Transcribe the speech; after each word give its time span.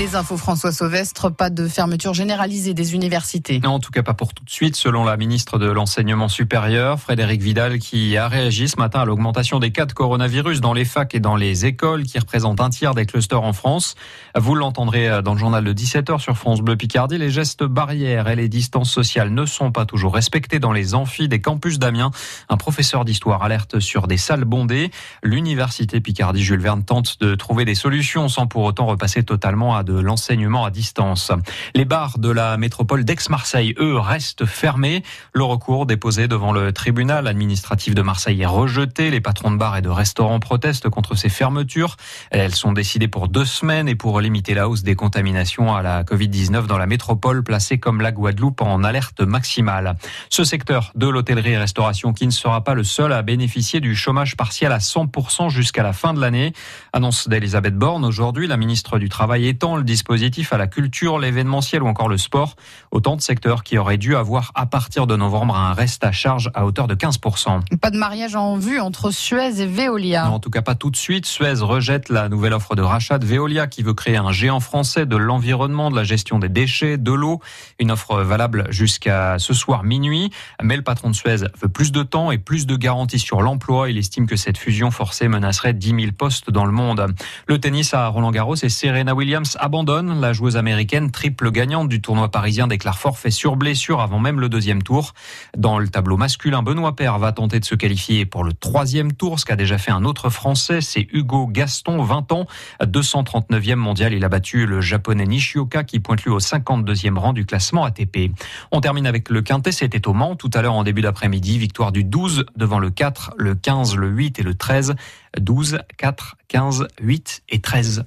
Les 0.00 0.16
infos 0.16 0.38
François 0.38 0.72
Sauvestre, 0.72 1.28
pas 1.28 1.50
de 1.50 1.68
fermeture 1.68 2.14
généralisée 2.14 2.72
des 2.72 2.94
universités. 2.94 3.60
En 3.66 3.80
tout 3.80 3.90
cas, 3.90 4.02
pas 4.02 4.14
pour 4.14 4.32
tout 4.32 4.42
de 4.42 4.48
suite, 4.48 4.74
selon 4.74 5.04
la 5.04 5.18
ministre 5.18 5.58
de 5.58 5.70
l'Enseignement 5.70 6.28
supérieur, 6.28 6.98
Frédéric 6.98 7.42
Vidal, 7.42 7.78
qui 7.78 8.16
a 8.16 8.26
réagi 8.26 8.66
ce 8.66 8.78
matin 8.78 9.00
à 9.00 9.04
l'augmentation 9.04 9.58
des 9.58 9.72
cas 9.72 9.84
de 9.84 9.92
coronavirus 9.92 10.62
dans 10.62 10.72
les 10.72 10.86
facs 10.86 11.14
et 11.14 11.20
dans 11.20 11.36
les 11.36 11.66
écoles, 11.66 12.04
qui 12.04 12.18
représentent 12.18 12.62
un 12.62 12.70
tiers 12.70 12.94
des 12.94 13.04
clusters 13.04 13.42
en 13.42 13.52
France. 13.52 13.94
Vous 14.34 14.54
l'entendrez 14.54 15.20
dans 15.22 15.34
le 15.34 15.38
journal 15.38 15.64
de 15.64 15.72
17h 15.74 16.18
sur 16.18 16.34
France 16.34 16.62
Bleu 16.62 16.76
Picardie. 16.76 17.18
Les 17.18 17.28
gestes 17.28 17.64
barrières 17.64 18.28
et 18.28 18.36
les 18.36 18.48
distances 18.48 18.90
sociales 18.90 19.34
ne 19.34 19.44
sont 19.44 19.70
pas 19.70 19.84
toujours 19.84 20.14
respectés 20.14 20.60
dans 20.60 20.72
les 20.72 20.94
amphis 20.94 21.28
des 21.28 21.42
campus 21.42 21.78
d'Amiens. 21.78 22.10
Un 22.48 22.56
professeur 22.56 23.04
d'histoire 23.04 23.42
alerte 23.42 23.80
sur 23.80 24.06
des 24.06 24.16
salles 24.16 24.46
bondées. 24.46 24.90
L'université 25.22 26.00
Picardie 26.00 26.42
Jules 26.42 26.62
Verne 26.62 26.84
tente 26.84 27.20
de 27.20 27.34
trouver 27.34 27.66
des 27.66 27.74
solutions 27.74 28.30
sans 28.30 28.46
pour 28.46 28.62
autant 28.62 28.86
repasser 28.86 29.24
totalement 29.24 29.76
à 29.76 29.82
de 29.89 29.89
l'enseignement 29.92 30.64
à 30.64 30.70
distance. 30.70 31.32
Les 31.74 31.84
bars 31.84 32.18
de 32.18 32.30
la 32.30 32.56
métropole 32.56 33.04
d'Aix-Marseille, 33.04 33.74
eux, 33.78 33.98
restent 33.98 34.46
fermés. 34.46 35.02
Le 35.32 35.44
recours 35.44 35.86
déposé 35.86 36.28
devant 36.28 36.52
le 36.52 36.72
tribunal 36.72 37.26
administratif 37.26 37.94
de 37.94 38.02
Marseille 38.02 38.42
est 38.42 38.46
rejeté. 38.46 39.10
Les 39.10 39.20
patrons 39.20 39.50
de 39.50 39.56
bars 39.56 39.76
et 39.76 39.82
de 39.82 39.88
restaurants 39.88 40.40
protestent 40.40 40.88
contre 40.88 41.14
ces 41.14 41.28
fermetures. 41.28 41.96
Elles 42.30 42.54
sont 42.54 42.72
décidées 42.72 43.08
pour 43.08 43.28
deux 43.28 43.44
semaines 43.44 43.88
et 43.88 43.94
pour 43.94 44.20
limiter 44.20 44.54
la 44.54 44.68
hausse 44.68 44.82
des 44.82 44.94
contaminations 44.94 45.74
à 45.74 45.82
la 45.82 46.04
Covid-19 46.04 46.66
dans 46.66 46.78
la 46.78 46.86
métropole 46.86 47.42
placée 47.42 47.78
comme 47.78 48.00
la 48.00 48.12
Guadeloupe 48.12 48.60
en 48.62 48.84
alerte 48.84 49.20
maximale. 49.20 49.96
Ce 50.28 50.44
secteur 50.44 50.92
de 50.94 51.08
l'hôtellerie 51.08 51.52
et 51.52 51.58
restauration 51.58 52.12
qui 52.12 52.26
ne 52.26 52.32
sera 52.32 52.62
pas 52.64 52.74
le 52.74 52.84
seul 52.84 53.12
à 53.12 53.22
bénéficier 53.22 53.80
du 53.80 53.94
chômage 53.94 54.36
partiel 54.36 54.72
à 54.72 54.78
100% 54.78 55.50
jusqu'à 55.50 55.82
la 55.82 55.92
fin 55.92 56.14
de 56.14 56.20
l'année. 56.20 56.52
Annonce 56.92 57.28
d'Elisabeth 57.28 57.76
Borne 57.76 58.04
aujourd'hui, 58.04 58.46
la 58.46 58.56
ministre 58.56 58.98
du 58.98 59.08
Travail 59.08 59.46
étend 59.46 59.76
le 59.80 59.84
dispositif 59.84 60.52
à 60.52 60.58
la 60.58 60.66
culture, 60.66 61.18
l'événementiel 61.18 61.82
ou 61.82 61.88
encore 61.88 62.08
le 62.08 62.18
sport. 62.18 62.56
Autant 62.90 63.16
de 63.16 63.20
secteurs 63.20 63.64
qui 63.64 63.78
auraient 63.78 63.98
dû 63.98 64.14
avoir 64.14 64.52
à 64.54 64.66
partir 64.66 65.06
de 65.06 65.16
novembre 65.16 65.56
un 65.56 65.72
reste 65.72 66.04
à 66.04 66.12
charge 66.12 66.50
à 66.54 66.64
hauteur 66.64 66.86
de 66.86 66.94
15%. 66.94 67.60
Pas 67.80 67.90
de 67.90 67.96
mariage 67.96 68.36
en 68.36 68.56
vue 68.56 68.78
entre 68.78 69.10
Suez 69.10 69.60
et 69.60 69.66
Veolia. 69.66 70.26
Non, 70.26 70.34
en 70.34 70.38
tout 70.38 70.50
cas 70.50 70.62
pas 70.62 70.74
tout 70.74 70.90
de 70.90 70.96
suite. 70.96 71.26
Suez 71.26 71.54
rejette 71.60 72.08
la 72.08 72.28
nouvelle 72.28 72.52
offre 72.52 72.74
de 72.76 72.82
rachat 72.82 73.18
de 73.18 73.26
Veolia 73.26 73.66
qui 73.66 73.82
veut 73.82 73.94
créer 73.94 74.16
un 74.16 74.32
géant 74.32 74.60
français 74.60 75.06
de 75.06 75.16
l'environnement, 75.16 75.90
de 75.90 75.96
la 75.96 76.04
gestion 76.04 76.38
des 76.38 76.48
déchets, 76.48 76.98
de 76.98 77.12
l'eau. 77.12 77.40
Une 77.78 77.90
offre 77.90 78.22
valable 78.22 78.66
jusqu'à 78.70 79.38
ce 79.38 79.54
soir 79.54 79.82
minuit. 79.82 80.30
Mais 80.62 80.76
le 80.76 80.82
patron 80.82 81.10
de 81.10 81.14
Suez 81.14 81.46
veut 81.60 81.68
plus 81.68 81.92
de 81.92 82.02
temps 82.02 82.30
et 82.30 82.38
plus 82.38 82.66
de 82.66 82.76
garanties 82.76 83.18
sur 83.18 83.42
l'emploi. 83.42 83.90
Il 83.90 83.98
estime 83.98 84.26
que 84.26 84.36
cette 84.36 84.58
fusion 84.58 84.90
forcée 84.90 85.28
menacerait 85.28 85.74
10 85.74 85.88
000 85.88 86.12
postes 86.16 86.50
dans 86.50 86.64
le 86.64 86.72
monde. 86.72 87.14
Le 87.46 87.58
tennis 87.58 87.94
à 87.94 88.06
Roland 88.08 88.30
Garros 88.30 88.56
et 88.56 88.68
Serena 88.68 89.14
Williams 89.14 89.56
abandonne. 89.60 90.20
La 90.20 90.32
joueuse 90.32 90.56
américaine, 90.56 91.10
triple 91.10 91.50
gagnante 91.50 91.88
du 91.88 92.00
tournoi 92.00 92.30
parisien, 92.30 92.66
déclare 92.66 92.98
forfait 92.98 93.30
sur 93.30 93.56
blessure 93.56 94.00
avant 94.00 94.18
même 94.18 94.40
le 94.40 94.48
deuxième 94.48 94.82
tour. 94.82 95.14
Dans 95.56 95.78
le 95.78 95.88
tableau 95.88 96.16
masculin, 96.16 96.62
Benoît 96.62 96.96
Paire 96.96 97.18
va 97.18 97.32
tenter 97.32 97.60
de 97.60 97.64
se 97.64 97.74
qualifier 97.74 98.26
pour 98.26 98.44
le 98.44 98.52
troisième 98.52 99.12
tour, 99.12 99.38
ce 99.38 99.44
qu'a 99.44 99.56
déjà 99.56 99.78
fait 99.78 99.90
un 99.90 100.04
autre 100.04 100.30
Français, 100.30 100.80
c'est 100.80 101.06
Hugo 101.12 101.46
Gaston, 101.46 102.02
20 102.02 102.32
ans, 102.32 102.46
239e 102.82 103.76
mondial. 103.76 104.12
Il 104.12 104.24
a 104.24 104.28
battu 104.28 104.66
le 104.66 104.80
japonais 104.80 105.26
Nishioka 105.26 105.84
qui 105.84 106.00
pointe 106.00 106.22
lui 106.22 106.30
au 106.30 106.40
52e 106.40 107.18
rang 107.18 107.32
du 107.32 107.44
classement 107.46 107.84
ATP. 107.84 108.32
On 108.72 108.80
termine 108.80 109.06
avec 109.06 109.30
le 109.30 109.42
quintet, 109.42 109.72
c'était 109.72 110.08
au 110.08 110.12
Mans 110.12 110.36
tout 110.36 110.50
à 110.54 110.62
l'heure 110.62 110.74
en 110.74 110.84
début 110.84 111.02
d'après-midi. 111.02 111.58
Victoire 111.58 111.92
du 111.92 112.04
12 112.04 112.46
devant 112.56 112.78
le 112.78 112.90
4, 112.90 113.34
le 113.36 113.54
15, 113.54 113.96
le 113.96 114.08
8 114.08 114.38
et 114.38 114.42
le 114.42 114.54
13. 114.54 114.94
12, 115.38 115.78
4, 115.96 116.36
15, 116.48 116.88
8 117.00 117.42
et 117.50 117.60
13. 117.60 118.04